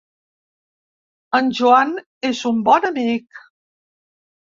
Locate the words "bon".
2.73-2.91